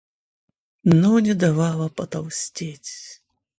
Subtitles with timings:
[0.83, 3.21] но не давала потолстеть.